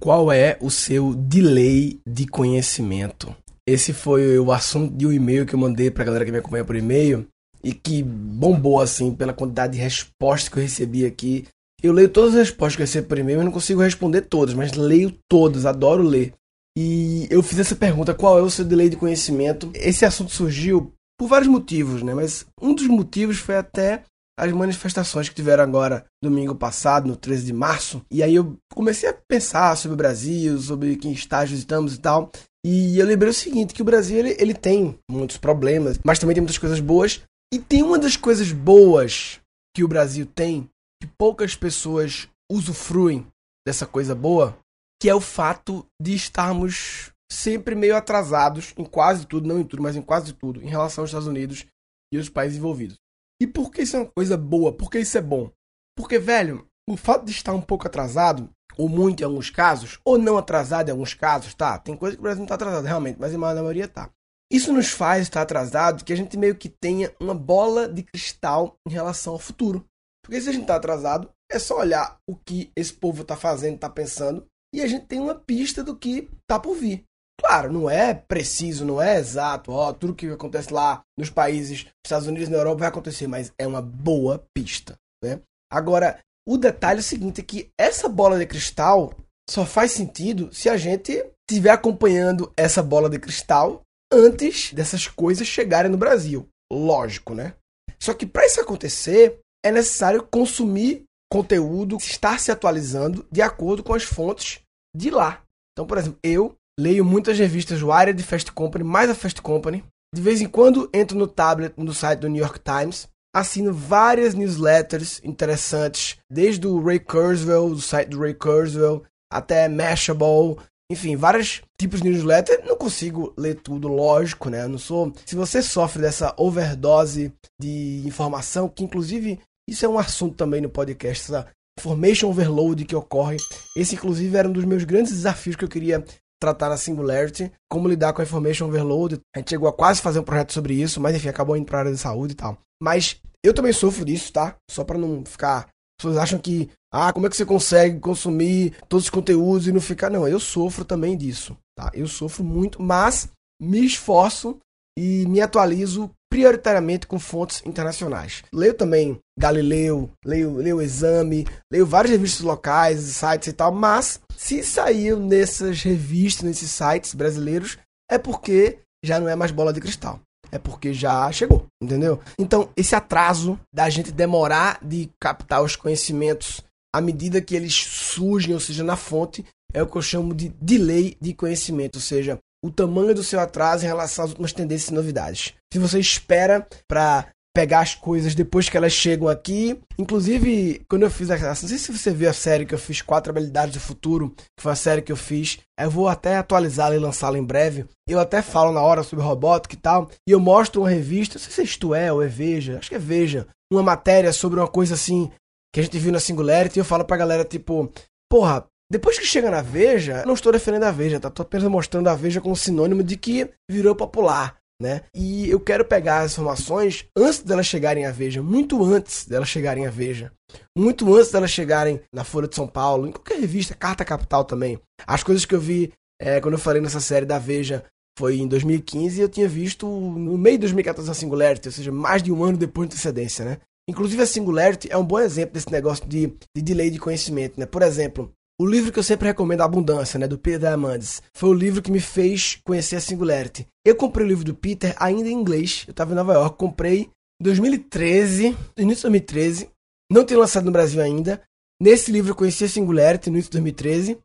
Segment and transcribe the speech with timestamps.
[0.00, 3.34] Qual é o seu delay de conhecimento?
[3.66, 6.64] Esse foi o assunto de um e-mail que eu mandei pra galera que me acompanha
[6.64, 7.26] por e-mail
[7.62, 11.46] e que bombou assim pela quantidade de respostas que eu recebi aqui.
[11.82, 14.54] Eu leio todas as respostas que eu recebo por e-mail, eu não consigo responder todas,
[14.54, 16.32] mas leio todas, adoro ler.
[16.76, 19.70] E eu fiz essa pergunta: qual é o seu delay de conhecimento?
[19.74, 22.14] Esse assunto surgiu por vários motivos, né?
[22.14, 24.04] Mas um dos motivos foi até
[24.38, 28.00] as manifestações que tiveram agora domingo passado, no 13 de março.
[28.08, 32.30] E aí eu comecei a pensar sobre o Brasil, sobre que estágio estamos e tal.
[32.64, 36.34] E eu lembrei o seguinte, que o Brasil ele, ele tem muitos problemas, mas também
[36.34, 37.20] tem muitas coisas boas.
[37.52, 39.40] E tem uma das coisas boas
[39.74, 40.68] que o Brasil tem,
[41.02, 43.26] que poucas pessoas usufruem
[43.66, 44.56] dessa coisa boa,
[45.00, 49.82] que é o fato de estarmos sempre meio atrasados em quase tudo, não em tudo,
[49.82, 51.66] mas em quase tudo, em relação aos Estados Unidos
[52.12, 52.96] e os países envolvidos.
[53.40, 54.72] E por que isso é uma coisa boa?
[54.72, 55.50] Por que isso é bom?
[55.96, 60.18] Porque, velho, o fato de estar um pouco atrasado, ou muito em alguns casos, ou
[60.18, 61.78] não atrasado em alguns casos, tá?
[61.78, 64.10] Tem coisa que o Brasil não está atrasado, realmente, mas em maioria tá.
[64.50, 68.76] Isso nos faz estar atrasado que a gente meio que tenha uma bola de cristal
[68.86, 69.84] em relação ao futuro.
[70.24, 73.74] Porque se a gente está atrasado, é só olhar o que esse povo está fazendo,
[73.74, 77.04] está pensando, e a gente tem uma pista do que tá por vir.
[77.40, 82.26] Claro, não é preciso, não é exato, ó, tudo que acontece lá nos países, Estados
[82.26, 85.40] Unidos na Europa vai acontecer, mas é uma boa pista, né?
[85.70, 89.14] Agora, o detalhe é o seguinte, é que essa bola de cristal
[89.48, 95.46] só faz sentido se a gente estiver acompanhando essa bola de cristal antes dessas coisas
[95.46, 96.48] chegarem no Brasil.
[96.72, 97.54] Lógico, né?
[98.00, 103.94] Só que para isso acontecer, é necessário consumir conteúdo, estar se atualizando de acordo com
[103.94, 104.60] as fontes
[104.94, 105.42] de lá.
[105.72, 109.84] Então, por exemplo, eu leio muitas revistas Wired, Fast Company, mais a Fast Company.
[110.14, 113.08] De vez em quando entro no tablet no site do New York Times.
[113.34, 120.56] Assino várias newsletters interessantes, desde o Ray Kurzweil, do site do Ray Kurzweil, até Mashable,
[120.90, 122.64] enfim, vários tipos de newsletter.
[122.64, 124.66] Não consigo ler tudo, lógico, né?
[124.66, 125.12] Não sou.
[125.26, 130.70] Se você sofre dessa overdose de informação, que inclusive isso é um assunto também no
[130.70, 131.46] podcast, essa
[131.78, 133.36] information overload que ocorre.
[133.76, 136.02] Esse, inclusive, era um dos meus grandes desafios que eu queria
[136.40, 139.20] tratar na Singularity, como lidar com a Information Overload.
[139.34, 141.78] A gente chegou a quase fazer um projeto sobre isso, mas enfim, acabou indo para
[141.78, 142.58] a área de saúde e tal.
[142.82, 144.56] Mas eu também sofro disso, tá?
[144.70, 145.60] Só para não ficar.
[145.60, 149.72] As pessoas acham que, ah, como é que você consegue consumir todos os conteúdos e
[149.72, 150.10] não ficar.
[150.10, 151.90] Não, eu sofro também disso, tá?
[151.92, 153.28] Eu sofro muito, mas
[153.60, 154.58] me esforço
[154.96, 158.42] e me atualizo prioritariamente com fontes internacionais.
[158.52, 164.62] Leio também Galileu, leio, leio Exame, leio várias revistas locais, sites e tal, mas se
[164.62, 167.78] saiu nessas revistas, nesses sites brasileiros,
[168.10, 170.20] é porque já não é mais bola de cristal.
[170.50, 172.20] É porque já chegou, entendeu?
[172.38, 176.62] Então, esse atraso da gente demorar de captar os conhecimentos
[176.94, 180.48] à medida que eles surgem, ou seja, na fonte, é o que eu chamo de
[180.60, 184.90] delay de conhecimento, ou seja, o tamanho do seu atraso em relação às últimas tendências
[184.90, 185.54] e novidades.
[185.72, 189.76] Se você espera para pegar as coisas depois que elas chegam aqui.
[189.98, 191.36] Inclusive, quando eu fiz a.
[191.36, 194.62] Não sei se você viu a série que eu fiz, Quatro Habilidades do Futuro, que
[194.62, 195.58] foi a série que eu fiz.
[195.76, 197.84] Eu vou até atualizá-la e lançá-la em breve.
[198.08, 200.08] Eu até falo na hora sobre robótica e tal.
[200.28, 202.88] E eu mostro uma revista, não sei se é Isto É ou é Veja, acho
[202.88, 203.48] que é Veja.
[203.72, 205.28] Uma matéria sobre uma coisa assim
[205.74, 206.78] que a gente viu na Singularity.
[206.78, 207.92] E eu falo pra galera, tipo,
[208.30, 211.30] porra, depois que chega na Veja, não estou defendendo a Veja, tá?
[211.30, 215.02] Tô apenas mostrando a Veja como sinônimo de que virou popular né?
[215.14, 219.86] E eu quero pegar as informações antes delas chegarem à Veja, muito antes delas chegarem
[219.86, 220.32] à Veja,
[220.76, 224.78] muito antes delas chegarem na Folha de São Paulo, em qualquer revista, Carta Capital também.
[225.06, 227.84] As coisas que eu vi é, quando eu falei nessa série da Veja
[228.16, 231.92] foi em 2015 e eu tinha visto no meio de 2014 a Singularity, ou seja,
[231.92, 233.58] mais de um ano depois de antecedência, né?
[233.88, 237.64] Inclusive a Singularity é um bom exemplo desse negócio de, de delay de conhecimento, né?
[237.64, 238.30] Por exemplo,
[238.60, 241.92] o livro que eu sempre recomendo, Abundância, né, do Peter Diamandis, foi o livro que
[241.92, 243.68] me fez conhecer a Singularity.
[243.84, 245.84] Eu comprei o livro do Peter ainda em inglês.
[245.86, 247.02] Eu estava em Nova York, comprei
[247.40, 249.70] em 2013, início de 2013.
[250.10, 251.40] Não tinha lançado no Brasil ainda.
[251.80, 254.18] Nesse livro eu conheci a Singularity no início de 2013.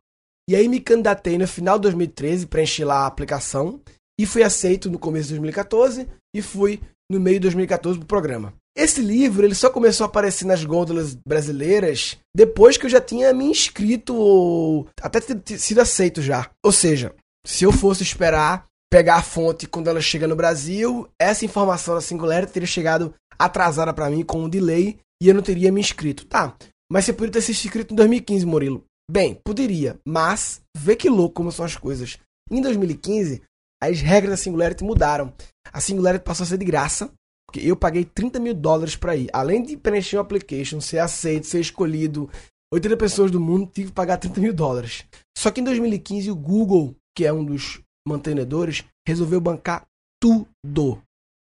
[0.50, 3.80] E aí me candidatei no final de 2013, preenchi lá a aplicação.
[4.18, 8.52] E fui aceito no começo de 2014 e fui no meio de 2014 pro programa.
[8.76, 13.32] Esse livro ele só começou a aparecer nas gôndolas brasileiras depois que eu já tinha
[13.32, 16.50] me inscrito ou até ter sido aceito já.
[16.64, 17.14] Ou seja,
[17.46, 22.00] se eu fosse esperar pegar a fonte quando ela chega no Brasil, essa informação da
[22.00, 26.26] Singularity teria chegado atrasada para mim com um delay e eu não teria me inscrito.
[26.26, 26.56] Tá,
[26.90, 28.84] mas você poderia ter se inscrito em 2015, Murilo.
[29.10, 32.18] Bem, poderia, mas vê que louco como são as coisas.
[32.50, 33.42] Em 2015,
[33.82, 35.32] as regras da Singularity mudaram.
[35.72, 37.12] A Singularity passou a ser de graça
[37.60, 39.28] eu paguei 30 mil dólares para ir.
[39.32, 42.30] Além de preencher o application, ser aceito, ser escolhido,
[42.72, 45.04] 80 pessoas do mundo tive que pagar 30 mil dólares.
[45.36, 49.86] Só que em 2015 o Google, que é um dos mantenedores, resolveu bancar
[50.20, 51.00] tudo.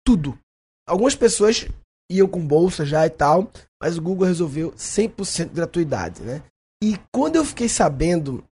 [0.06, 0.38] Tudo.
[0.88, 1.68] Algumas pessoas
[2.10, 3.52] iam com bolsa já e tal,
[3.82, 6.44] mas o Google resolveu 100% gratuidade, né?
[6.82, 8.44] E quando eu fiquei sabendo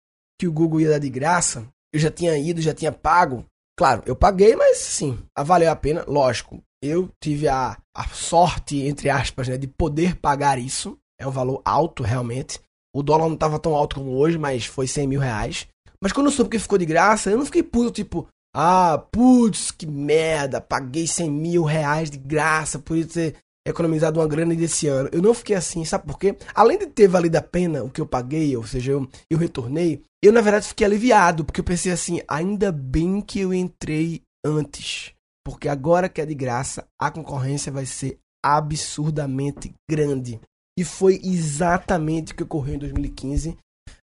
[0.41, 3.45] que o Google ia dar de graça, eu já tinha ido, já tinha pago.
[3.77, 6.63] Claro, eu paguei, mas sim, valeu a pena, lógico.
[6.83, 10.99] Eu tive a, a sorte, entre aspas, né, de poder pagar isso.
[11.19, 12.61] É um valor alto, realmente.
[12.95, 15.67] O dólar não estava tão alto como hoje, mas foi 100 mil reais.
[16.01, 19.73] Mas quando eu soube que ficou de graça, eu não fiquei puto, tipo, ah, putz,
[19.73, 23.35] que merda, paguei 100 mil reais de graça por ter
[23.67, 25.09] economizado uma grana desse ano.
[25.11, 26.37] Eu não fiquei assim, sabe por quê?
[26.55, 30.03] Além de ter valido a pena o que eu paguei, ou seja, eu, eu retornei,
[30.27, 35.13] eu na verdade fiquei aliviado, porque eu pensei assim, ainda bem que eu entrei antes.
[35.45, 40.41] Porque agora que é de graça, a concorrência vai ser absurdamente grande.
[40.79, 43.57] E foi exatamente o que ocorreu em 2015.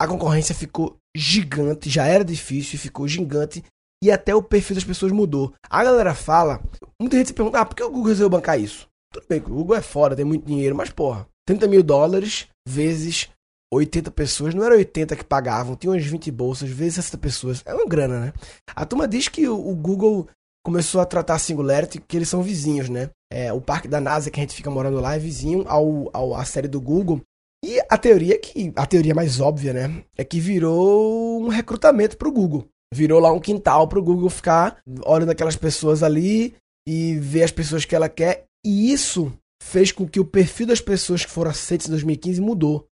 [0.01, 3.63] A concorrência ficou gigante, já era difícil, ficou gigante.
[4.03, 5.53] E até o perfil das pessoas mudou.
[5.69, 6.63] A galera fala,
[7.01, 8.89] muita gente se pergunta, ah, por que o Google resolveu bancar isso?
[9.13, 13.31] Tudo bem o Google é fora, tem muito dinheiro, mas porra, 30 mil dólares vezes
[13.73, 17.63] 80 pessoas, não era 80 que pagavam, tinha umas 20 bolsas, vezes 60 pessoas.
[17.67, 18.33] É uma grana, né?
[18.75, 20.27] A turma diz que o, Google
[20.65, 23.11] começou a tratar a Singularity que eles são vizinhos, né?
[23.31, 26.35] É, o parque da NASA que a gente fica morando lá é vizinho ao, ao
[26.35, 27.21] a série do Google.
[27.65, 32.29] E a teoria que a teoria mais óbvia, né, é que virou um recrutamento para
[32.29, 32.67] o Google.
[32.95, 36.55] Virou lá um quintal para o Google ficar olhando aquelas pessoas ali
[36.89, 38.45] e ver as pessoas que ela quer.
[38.65, 39.33] E isso
[39.63, 42.88] fez com que o perfil das pessoas que foram aceitas em 2015 mudou.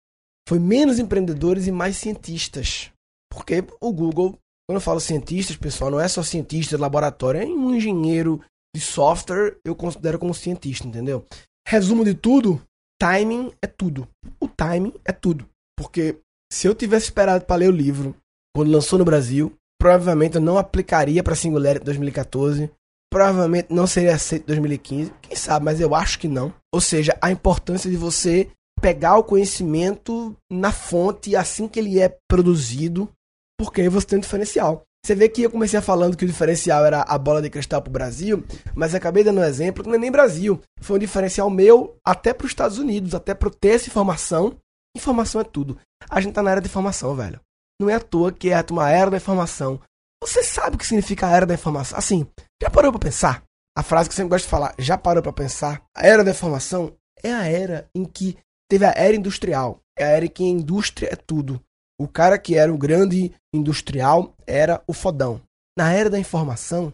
[0.48, 2.92] Foi menos empreendedores e mais cientistas.
[3.32, 4.38] Porque o Google
[4.68, 8.42] quando eu falo cientistas, pessoal, não é só cientista de laboratório, é um engenheiro
[8.76, 11.24] de software, eu considero como cientista, entendeu?
[11.68, 12.62] Resumo de tudo,
[13.00, 14.08] timing é tudo.
[14.40, 15.48] O timing é tudo.
[15.78, 16.18] Porque
[16.52, 18.16] se eu tivesse esperado para ler o livro
[18.56, 22.72] quando lançou no Brasil, provavelmente eu não aplicaria para Singularity 2014,
[23.12, 26.52] provavelmente não seria aceito em 2015, quem sabe, mas eu acho que não.
[26.74, 28.50] Ou seja, a importância de você
[28.82, 33.10] pegar o conhecimento na fonte assim que ele é produzido
[33.58, 34.84] porque aí você tem um diferencial.
[35.06, 37.90] Você vê que eu comecei falando que o diferencial era a bola de cristal para
[37.90, 38.44] o Brasil,
[38.74, 40.60] mas acabei dando um exemplo que não é nem Brasil.
[40.82, 44.58] Foi um diferencial meu até para os Estados Unidos, até para ter essa informação.
[44.98, 45.78] Informação é tudo.
[46.10, 47.40] A gente tá na era da informação, velho.
[47.80, 49.80] Não é à toa que é uma era da informação.
[50.24, 52.00] Você sabe o que significa a era da informação?
[52.00, 52.26] Assim,
[52.62, 53.44] já parou para pensar?
[53.78, 55.84] A frase que eu sempre gosto de falar, já parou para pensar?
[55.96, 58.38] A era da informação é a era em que
[58.70, 59.80] teve a era industrial.
[59.98, 61.62] É a era que a indústria é tudo.
[62.00, 65.42] O cara que era o grande industrial era o fodão.
[65.78, 66.92] Na era da informação,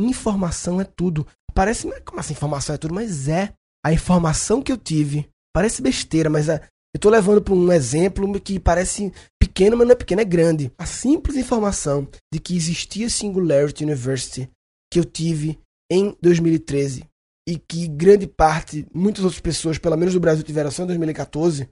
[0.00, 1.26] informação é tudo.
[1.52, 2.94] Parece, como assim informação é tudo?
[2.94, 3.52] Mas é.
[3.84, 8.40] A informação que eu tive, parece besteira, mas é, eu tô levando para um exemplo
[8.40, 10.72] que parece pequeno, mas não é pequeno, é grande.
[10.78, 14.50] A simples informação de que existia Singularity University
[14.90, 15.58] que eu tive
[15.92, 17.04] em 2013
[17.48, 21.68] e que grande parte, muitas outras pessoas, pelo menos do Brasil, tiveram só em 2014,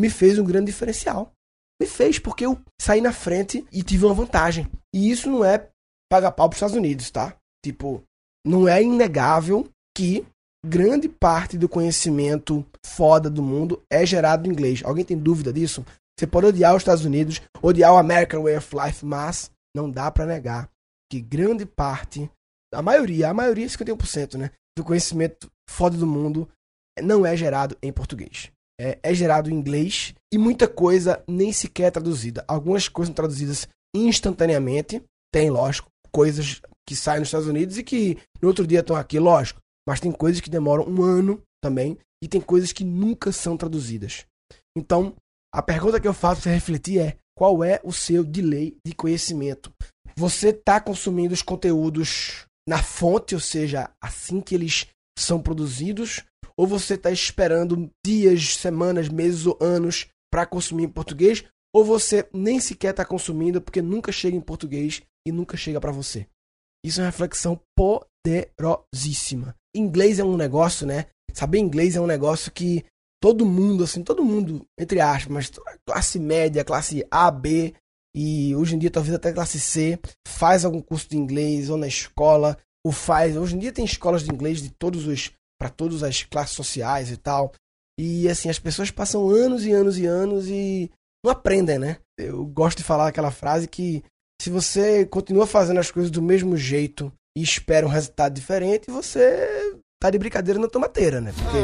[0.00, 1.34] me fez um grande diferencial
[1.80, 4.70] me fez, porque eu saí na frente e tive uma vantagem.
[4.94, 5.68] E isso não é
[6.10, 7.34] pagar pau pros Estados Unidos, tá?
[7.64, 8.04] Tipo,
[8.46, 10.26] não é inegável que
[10.64, 14.82] grande parte do conhecimento foda do mundo é gerado em inglês.
[14.84, 15.84] Alguém tem dúvida disso?
[16.18, 20.10] Você pode odiar os Estados Unidos, odiar o American Way of Life, mas não dá
[20.10, 20.68] para negar
[21.10, 22.30] que grande parte,
[22.74, 26.48] a maioria, a maioria 51%, né, do conhecimento foda do mundo
[27.02, 28.50] não é gerado em português
[28.80, 32.42] é, é gerado em inglês e muita coisa nem sequer é traduzida.
[32.48, 38.16] Algumas coisas são traduzidas instantaneamente, tem, lógico, coisas que saem nos Estados Unidos e que
[38.40, 42.28] no outro dia estão aqui, lógico, mas tem coisas que demoram um ano também e
[42.28, 44.24] tem coisas que nunca são traduzidas.
[44.74, 45.14] Então,
[45.52, 49.70] a pergunta que eu faço para refletir é: qual é o seu delay de conhecimento?
[50.16, 54.86] Você está consumindo os conteúdos na fonte, ou seja, assim que eles
[55.18, 56.24] são produzidos,
[56.56, 62.28] ou você está esperando dias, semanas, meses ou anos para consumir em português, ou você
[62.32, 66.26] nem sequer está consumindo porque nunca chega em português e nunca chega para você.
[66.84, 69.54] Isso é uma reflexão poderosíssima.
[69.74, 71.06] Inglês é um negócio, né?
[71.32, 72.84] Saber inglês é um negócio que
[73.22, 75.52] todo mundo, assim, todo mundo, entre aspas,
[75.86, 77.74] classe média, classe A, B
[78.14, 81.86] e hoje em dia talvez até classe C, faz algum curso de inglês ou na
[81.86, 83.36] escola, ou faz.
[83.36, 87.10] Hoje em dia tem escolas de inglês de todos os para todas as classes sociais
[87.10, 87.52] e tal.
[87.98, 90.90] E assim, as pessoas passam anos e anos e anos e
[91.22, 91.98] não aprendem, né?
[92.18, 94.02] Eu gosto de falar aquela frase que
[94.40, 99.76] se você continua fazendo as coisas do mesmo jeito e espera um resultado diferente, você
[100.00, 101.32] tá de brincadeira na tomateira, né?
[101.32, 101.58] Porque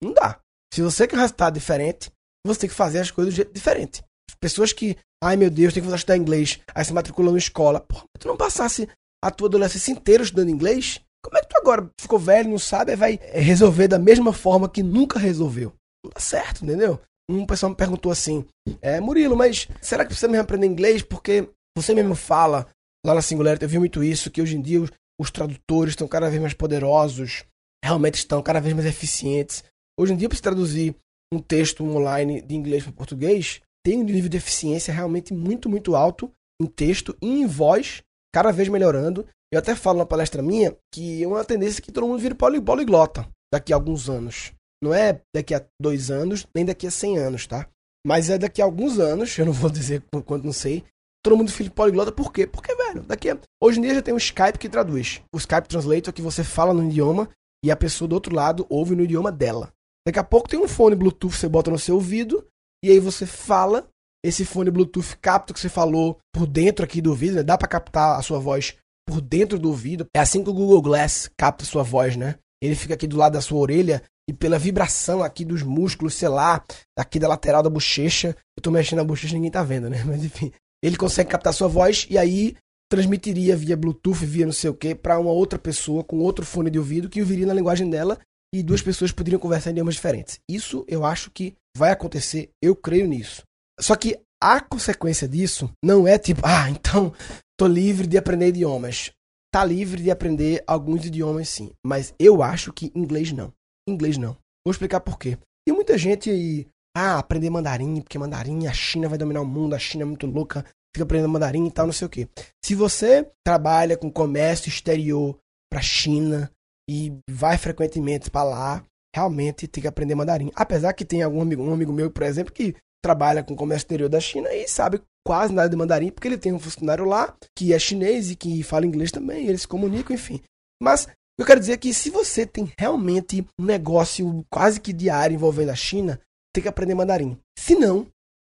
[0.00, 0.38] não dá.
[0.72, 2.12] Se você quer um resultado diferente,
[2.46, 4.04] você tem que fazer as coisas de jeito diferente.
[4.42, 7.78] Pessoas que, ai meu Deus, tem que estudar inglês, aí se matricula numa escola.
[7.78, 8.88] Pô, tu não passasse
[9.22, 11.00] a tua adolescência inteira estudando inglês?
[11.24, 14.82] Como é que tu agora ficou velho, não sabe, vai resolver da mesma forma que
[14.82, 15.72] nunca resolveu?
[16.04, 17.00] Não dá certo, entendeu?
[17.30, 18.44] Um pessoal me perguntou assim:
[18.80, 21.02] é, Murilo, mas será que precisa mesmo aprender inglês?
[21.02, 22.66] Porque você mesmo fala
[23.06, 26.08] lá na Singularity, eu vi muito isso, que hoje em dia os, os tradutores estão
[26.08, 27.44] cada vez mais poderosos,
[27.84, 29.62] realmente estão cada vez mais eficientes.
[29.96, 30.96] Hoje em dia, para se traduzir
[31.32, 35.96] um texto online de inglês para português, tem um nível de eficiência realmente muito, muito
[35.96, 39.26] alto em texto e em voz, cada vez melhorando.
[39.52, 43.28] Eu até falo na palestra minha que é uma tendência que todo mundo vire poliglota
[43.52, 44.52] daqui a alguns anos.
[44.82, 47.68] Não é daqui a dois anos, nem daqui a cem anos, tá?
[48.06, 50.84] Mas é daqui a alguns anos, eu não vou dizer quanto não sei,
[51.22, 52.46] todo mundo filho poliglota, por quê?
[52.46, 53.38] Porque, velho, daqui a...
[53.62, 55.22] Hoje em dia já tem o Skype que traduz.
[55.32, 57.28] O Skype Translator que você fala no idioma
[57.64, 59.72] e a pessoa do outro lado ouve no idioma dela.
[60.04, 62.44] Daqui a pouco tem um fone Bluetooth, você bota no seu ouvido
[62.84, 63.86] e aí você fala,
[64.24, 67.42] esse fone Bluetooth capta o que você falou por dentro aqui do ouvido, né?
[67.42, 70.06] Dá para captar a sua voz por dentro do ouvido.
[70.14, 72.36] É assim que o Google Glass capta a sua voz, né?
[72.62, 76.28] Ele fica aqui do lado da sua orelha e pela vibração aqui dos músculos, sei
[76.28, 76.64] lá,
[76.96, 78.36] aqui da lateral da bochecha.
[78.56, 80.02] Eu tô mexendo na bochecha, ninguém tá vendo, né?
[80.06, 82.56] Mas enfim, ele consegue captar sua voz e aí
[82.88, 86.70] transmitiria via Bluetooth, via não sei o que, para uma outra pessoa com outro fone
[86.70, 88.18] de ouvido que ouviria na linguagem dela
[88.54, 90.38] e duas pessoas poderiam conversar em idiomas diferentes.
[90.48, 93.42] Isso eu acho que vai acontecer, eu creio nisso.
[93.80, 97.12] Só que a consequência disso não é tipo, ah, então
[97.58, 99.10] tô livre de aprender idiomas.
[99.52, 103.52] Tá livre de aprender alguns idiomas sim, mas eu acho que inglês não.
[103.88, 104.36] Inglês não.
[104.64, 105.38] Vou explicar por quê.
[105.66, 109.74] Tem muita gente aí, ah, aprender mandarim, porque mandarim, a China vai dominar o mundo,
[109.74, 110.64] a China é muito louca,
[110.94, 112.28] fica aprendendo mandarim e tal, não sei o quê.
[112.64, 115.38] Se você trabalha com comércio exterior
[115.70, 116.50] para China
[116.88, 120.50] e vai frequentemente para lá, realmente tem que aprender mandarim.
[120.54, 124.08] Apesar que tem algum amigo, um amigo meu, por exemplo, que trabalha com comércio exterior
[124.08, 127.72] da China e sabe quase nada de mandarim, porque ele tem um funcionário lá que
[127.72, 130.40] é chinês e que fala inglês também, eles se comunicam, enfim.
[130.80, 135.70] Mas eu quero dizer que se você tem realmente um negócio quase que diário envolvendo
[135.70, 136.20] a China,
[136.54, 137.38] tem que aprender mandarim.
[137.58, 138.06] Se não,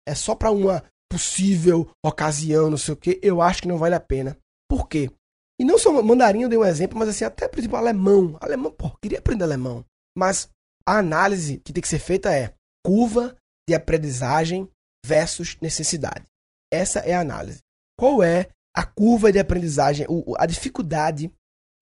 [0.06, 3.94] é só para uma possível ocasião, não sei o que, eu acho que não vale
[3.94, 4.36] a pena.
[4.68, 5.10] Por quê?
[5.60, 8.36] E não só mandarim, eu dei um exemplo, mas assim, até, por exemplo, alemão.
[8.40, 9.84] Alemão, pô, queria aprender alemão.
[10.16, 10.48] Mas
[10.86, 12.54] a análise que tem que ser feita é
[12.84, 13.36] curva
[13.68, 14.68] de aprendizagem
[15.04, 16.26] versus necessidade.
[16.72, 17.60] Essa é a análise.
[17.98, 20.06] Qual é a curva de aprendizagem,
[20.38, 21.30] a dificuldade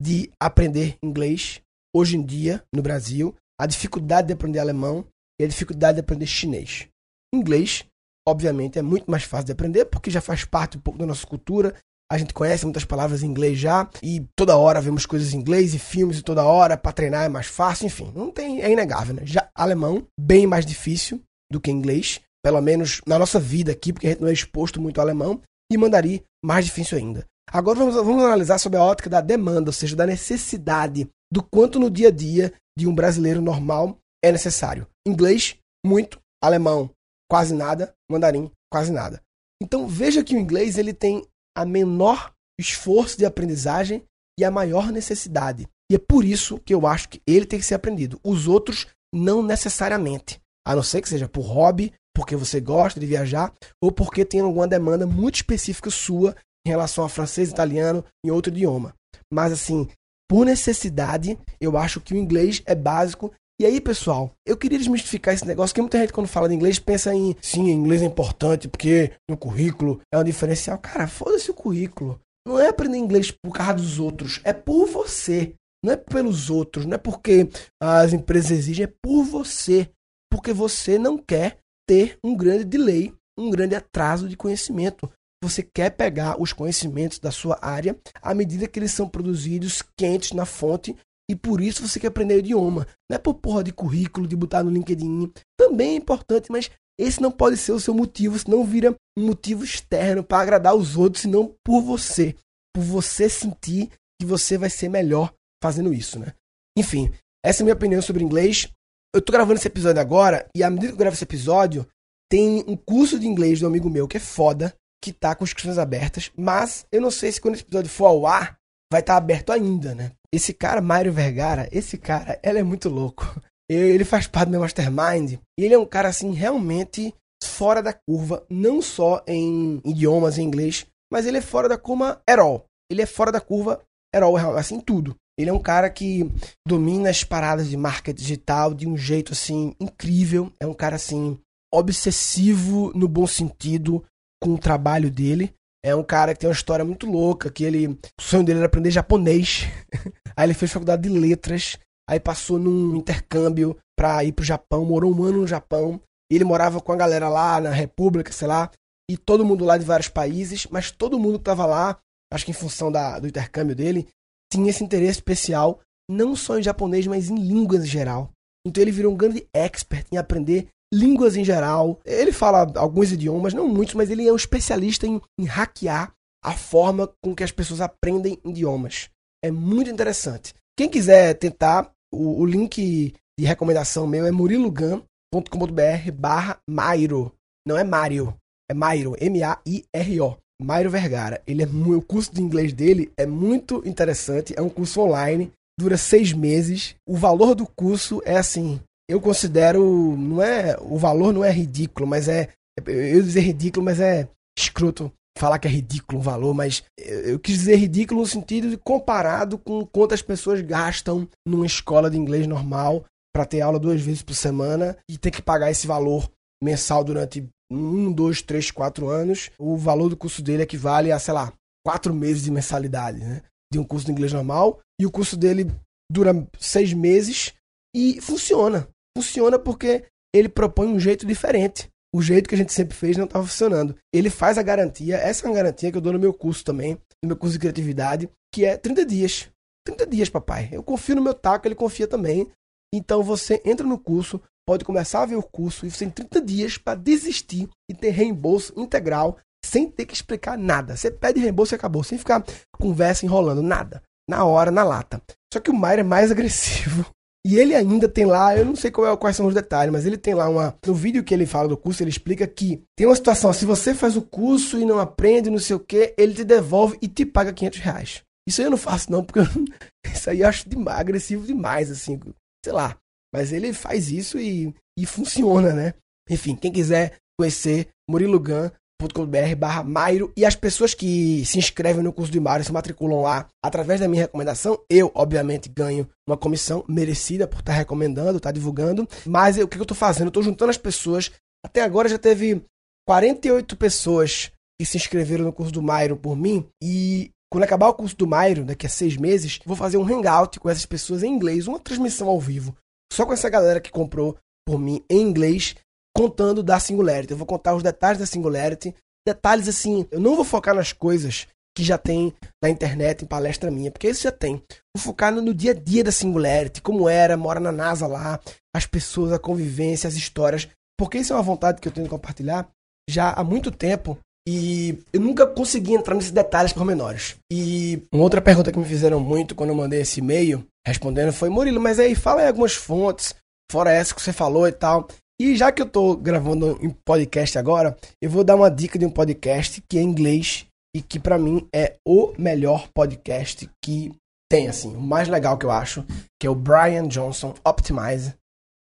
[0.01, 1.63] de aprender inglês
[1.95, 5.07] hoje em dia no Brasil, a dificuldade de aprender alemão
[5.41, 6.89] e a dificuldade de aprender chinês.
[7.33, 7.87] Inglês
[8.31, 11.27] obviamente, é muito mais fácil de aprender, porque já faz parte um pouco da nossa
[11.27, 11.75] cultura.
[12.11, 15.75] A gente conhece muitas palavras em inglês já, e toda hora vemos coisas em inglês
[15.75, 19.15] e filmes e toda hora, para treinar é mais fácil, enfim, não tem, é inegável,
[19.15, 19.23] né?
[19.25, 24.09] Já alemão, bem mais difícil do que inglês, pelo menos na nossa vida aqui, porque
[24.09, 25.41] a gente não é exposto muito ao alemão,
[25.71, 27.25] e mandarim, mais difícil ainda.
[27.53, 31.79] Agora vamos, vamos analisar sobre a ótica da demanda, ou seja, da necessidade, do quanto
[31.79, 34.87] no dia a dia de um brasileiro normal é necessário.
[35.07, 36.91] Inglês, muito, alemão,
[37.31, 39.23] quase nada, mandarim, quase nada.
[39.63, 41.25] Então veja que o inglês ele tem
[41.57, 44.03] a menor esforço de aprendizagem
[44.39, 45.67] e a maior necessidade.
[45.91, 48.21] E é por isso que eu acho que ele tem que ser aprendido.
[48.23, 50.41] Os outros não necessariamente.
[50.67, 53.53] A não ser que seja por hobby, porque você gosta de viajar,
[53.83, 58.53] ou porque tem alguma demanda muito específica sua em relação a francês, italiano e outro
[58.53, 58.95] idioma.
[59.33, 59.89] Mas assim,
[60.29, 65.35] por necessidade, eu acho que o inglês é básico e aí, pessoal, eu queria desmistificar
[65.35, 68.67] esse negócio, que muita gente quando fala de inglês pensa em, sim, inglês é importante
[68.67, 70.79] porque no currículo é um diferencial.
[70.79, 72.19] Cara, foda-se o currículo.
[72.49, 75.53] Não é aprender inglês por causa dos outros, é por você.
[75.85, 79.91] Não é pelos outros, não é porque as empresas exigem, é por você.
[80.33, 85.13] Porque você não quer ter um grande delay, um grande atraso de conhecimento.
[85.45, 90.33] Você quer pegar os conhecimentos da sua área à medida que eles são produzidos quentes
[90.33, 90.97] na fonte
[91.31, 92.89] e por isso você quer aprender o idioma.
[93.09, 95.33] Não é por porra de currículo, de botar no LinkedIn.
[95.57, 96.69] Também é importante, mas
[96.99, 100.97] esse não pode ser o seu motivo, senão vira um motivo externo para agradar os
[100.97, 102.35] outros, senão por você.
[102.75, 105.33] Por você sentir que você vai ser melhor
[105.63, 106.35] fazendo isso, né?
[106.77, 107.13] Enfim,
[107.45, 108.69] essa é a minha opinião sobre inglês.
[109.15, 111.87] Eu tô gravando esse episódio agora, e à medida que eu gravo esse episódio,
[112.29, 115.79] tem um curso de inglês um amigo meu que é foda, que tá com inscrições
[115.79, 118.60] abertas, mas eu não sei se quando esse episódio for ao ar,
[118.91, 120.13] vai estar tá aberto ainda, né?
[120.33, 123.25] Esse cara, Mário Vergara, esse cara, ele é muito louco.
[123.73, 125.39] Ele faz parte do meu mastermind.
[125.57, 130.43] E ele é um cara, assim, realmente fora da curva, não só em idiomas, em
[130.43, 132.65] inglês, mas ele é fora da curva all.
[132.91, 133.81] Ele é fora da curva
[134.13, 135.15] all, assim, tudo.
[135.39, 136.29] Ele é um cara que
[136.67, 140.53] domina as paradas de marketing digital de um jeito, assim, incrível.
[140.59, 141.39] É um cara, assim,
[141.73, 144.05] obsessivo no bom sentido
[144.43, 145.55] com o trabalho dele.
[145.85, 147.89] É um cara que tem uma história muito louca, que ele.
[147.89, 149.63] O sonho dele era aprender japonês.
[150.37, 155.15] aí ele fez faculdade de letras, aí passou num intercâmbio pra ir pro Japão, morou
[155.15, 156.01] um ano no Japão.
[156.31, 158.71] Ele morava com a galera lá na República, sei lá,
[159.11, 161.99] e todo mundo lá de vários países, mas todo mundo que tava lá,
[162.33, 164.07] acho que em função da, do intercâmbio dele,
[164.53, 168.31] tinha esse interesse especial, não só em japonês, mas em línguas em geral.
[168.65, 172.01] Então ele virou um grande expert em aprender línguas em geral.
[172.05, 176.53] Ele fala alguns idiomas, não muitos, mas ele é um especialista em, em hackear a
[176.53, 179.11] forma com que as pessoas aprendem idiomas.
[179.45, 180.55] É muito interessante.
[180.77, 187.33] Quem quiser tentar, o, o link de recomendação meu é murilogan.com.br barra Mairo.
[187.67, 188.35] Não é Mario,
[188.71, 190.37] é Mairo, M-A-I-R-O.
[190.63, 191.43] Mairo Vergara.
[191.47, 194.53] Ele é o curso de inglês dele é muito interessante.
[194.57, 196.95] É um curso online, dura seis meses.
[197.09, 198.79] O valor do curso é assim
[199.11, 202.49] eu considero, não é, o valor não é ridículo, mas é,
[202.87, 207.59] eu dizer ridículo, mas é escroto falar que é ridículo o valor, mas eu quis
[207.59, 213.05] dizer ridículo no sentido de comparado com quantas pessoas gastam numa escola de inglês normal
[213.35, 216.31] para ter aula duas vezes por semana e ter que pagar esse valor
[216.63, 219.51] mensal durante um, dois, três, quatro anos.
[219.59, 221.53] O valor do curso dele equivale a, sei lá,
[221.85, 223.43] quatro meses de mensalidade, né?
[223.73, 224.81] De um curso de inglês normal.
[225.01, 225.71] E o curso dele
[226.11, 227.55] dura seis meses
[227.95, 228.89] e funciona
[229.21, 231.89] funciona porque ele propõe um jeito diferente.
[232.13, 233.95] O jeito que a gente sempre fez não estava funcionando.
[234.13, 236.95] Ele faz a garantia, essa é uma garantia que eu dou no meu curso também,
[237.23, 239.49] no meu curso de criatividade, que é 30 dias.
[239.87, 240.69] 30 dias, papai.
[240.73, 242.49] Eu confio no meu taco, ele confia também.
[242.93, 246.41] Então você entra no curso, pode começar a ver o curso e você tem 30
[246.41, 250.97] dias para desistir e ter reembolso integral sem ter que explicar nada.
[250.97, 254.03] Você pede reembolso e acabou, sem ficar conversa enrolando, nada.
[254.29, 255.23] Na hora, na lata.
[255.53, 257.07] Só que o Maia é mais agressivo
[257.47, 260.05] e ele ainda tem lá, eu não sei qual é, quais são os detalhes, mas
[260.05, 260.77] ele tem lá uma.
[260.87, 263.95] No vídeo que ele fala do curso, ele explica que tem uma situação: se você
[263.95, 267.25] faz o curso e não aprende, não sei o que, ele te devolve e te
[267.25, 268.23] paga 500 reais.
[268.47, 269.41] Isso aí eu não faço, não, porque
[270.13, 272.21] isso aí eu acho demais, agressivo demais, assim,
[272.65, 272.97] sei lá.
[273.33, 275.95] Mas ele faz isso e, e funciona, né?
[276.29, 278.71] Enfim, quem quiser conhecer Murilo Gun,
[279.09, 283.23] .com.br barra Mairo e as pessoas que se inscrevem no curso de Mairo se matriculam
[283.23, 284.79] lá através da minha recomendação.
[284.89, 289.09] Eu, obviamente, ganho uma comissão merecida por estar recomendando, estar divulgando.
[289.27, 290.27] Mas eu, o que eu estou fazendo?
[290.27, 291.31] Eu estou juntando as pessoas.
[291.65, 292.63] Até agora já teve
[293.07, 296.67] 48 pessoas que se inscreveram no curso do Mairo por mim.
[296.83, 300.61] E quando acabar o curso do Mairo, daqui a seis meses, vou fazer um hangout
[300.61, 302.77] com essas pessoas em inglês, uma transmissão ao vivo.
[303.13, 304.37] Só com essa galera que comprou
[304.67, 305.75] por mim em inglês
[306.21, 307.31] contando da Singularity.
[307.31, 308.95] Eu vou contar os detalhes da Singularity.
[309.27, 313.71] Detalhes assim, eu não vou focar nas coisas que já tem na internet, em palestra
[313.71, 314.63] minha, porque isso já tem.
[314.95, 318.39] Vou focar no, dia a dia da Singularity, como era, mora na NASA lá,
[318.75, 320.69] as pessoas, a convivência, as histórias.
[320.99, 322.69] Porque isso é uma vontade que eu tenho de compartilhar
[323.09, 324.19] já há muito tempo.
[324.47, 327.37] E eu nunca consegui entrar nesses detalhes pormenores.
[327.51, 331.49] E uma outra pergunta que me fizeram muito quando eu mandei esse e-mail, respondendo, foi:
[331.49, 333.35] Murilo, mas aí fala aí algumas fontes,
[333.71, 335.09] fora essa que você falou e tal.
[335.41, 339.07] E já que eu tô gravando em podcast agora, eu vou dar uma dica de
[339.07, 344.13] um podcast que é em inglês e que para mim é o melhor podcast que
[344.51, 346.05] tem, assim, o mais legal que eu acho,
[346.39, 348.35] que é o Brian Johnson Optimize,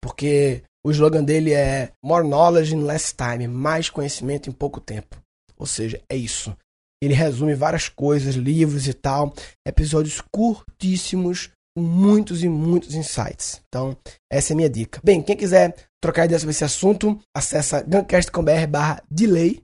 [0.04, 5.16] porque o slogan dele é More Knowledge in Less Time, mais conhecimento em pouco tempo.
[5.56, 6.54] Ou seja, é isso.
[7.02, 9.34] Ele resume várias coisas, livros e tal,
[9.66, 13.62] episódios curtíssimos, muitos e muitos insights.
[13.68, 13.96] Então,
[14.32, 15.00] essa é a minha dica.
[15.04, 19.62] Bem, quem quiser trocar ideia sobre esse assunto, acessa guncast.com.br barra delay.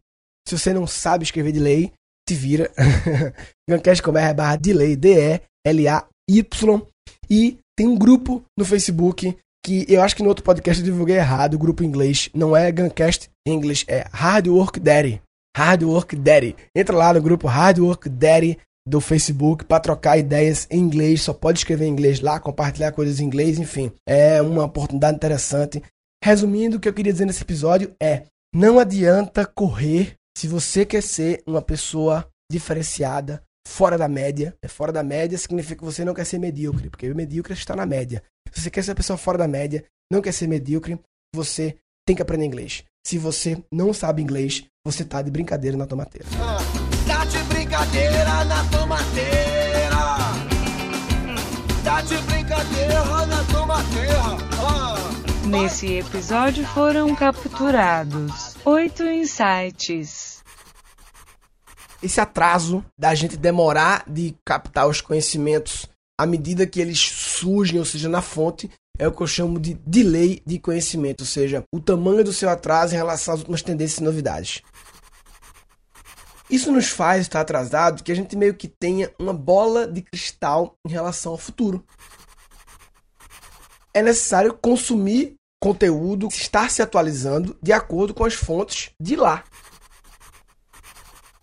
[0.48, 1.92] Se você não sabe escrever delay,
[2.28, 2.72] se vira.
[3.70, 6.82] guncast.com.br barra delay, D-E-L-A-Y.
[7.30, 11.16] E tem um grupo no Facebook que eu acho que no outro podcast eu divulguei
[11.16, 12.30] errado, o grupo em inglês.
[12.34, 15.22] Não é Guncast English, é Hard Work Daddy.
[15.58, 16.56] Hard Work Daddy.
[16.76, 21.22] Entra lá no grupo Hard Work Daddy do Facebook para trocar ideias em inglês.
[21.22, 23.92] Só pode escrever em inglês lá, compartilhar coisas em inglês, enfim.
[24.08, 25.82] É uma oportunidade interessante.
[26.24, 31.02] Resumindo, o que eu queria dizer nesse episódio é: não adianta correr se você quer
[31.02, 34.56] ser uma pessoa diferenciada, fora da média.
[34.62, 37.86] É fora da média significa que você não quer ser medíocre, porque medíocre está na
[37.86, 38.24] média.
[38.52, 41.00] Se você quer ser uma pessoa fora da média, não quer ser medíocre,
[41.34, 42.84] você tem que aprender inglês.
[43.06, 46.28] Se você não sabe inglês, você tá de brincadeira na tomateira.
[46.40, 46.85] Ah,
[47.76, 49.96] brincadeira na tomateira.
[51.84, 54.22] Tá de brincadeira na tomateira.
[54.62, 54.96] Ah.
[55.46, 60.42] Nesse episódio foram capturados oito insights.
[62.02, 65.86] Esse atraso da gente demorar de captar os conhecimentos
[66.18, 69.74] à medida que eles surgem, ou seja, na fonte, é o que eu chamo de
[69.86, 74.00] delay de conhecimento, ou seja, o tamanho do seu atraso em relação às últimas tendências
[74.00, 74.62] e novidades.
[76.50, 80.78] Isso nos faz estar atrasado que a gente meio que tenha uma bola de cristal
[80.86, 81.84] em relação ao futuro.
[83.94, 89.44] É necessário consumir conteúdo, estar se atualizando de acordo com as fontes de lá.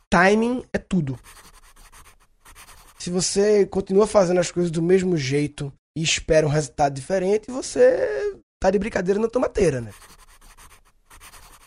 [0.09, 1.19] Timing é tudo.
[2.99, 8.37] Se você continua fazendo as coisas do mesmo jeito e espera um resultado diferente, você
[8.61, 9.93] tá de brincadeira na tomateira, né?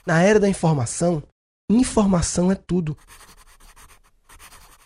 [0.05, 1.21] Na era da informação,
[1.69, 2.97] informação é tudo.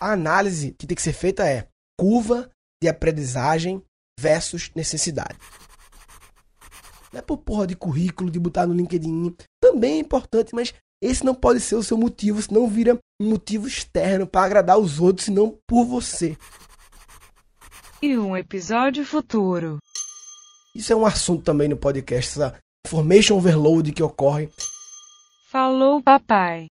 [0.00, 2.50] A análise que tem que ser feita é curva
[2.82, 3.82] de aprendizagem
[4.18, 5.38] versus necessidade.
[7.12, 9.36] Não é por porra de currículo, de botar no LinkedIn.
[9.60, 13.66] Também é importante, mas esse não pode ser o seu motivo, senão vira um motivo
[13.66, 16.36] externo para agradar os outros, senão por você.
[18.00, 19.78] E um episódio futuro.
[20.74, 24.48] Isso é um assunto também no podcast, essa information overload que ocorre.
[25.50, 26.68] Falou, papai.